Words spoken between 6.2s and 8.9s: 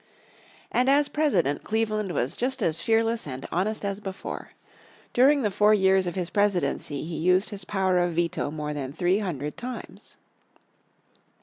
presidency he used his power of veto more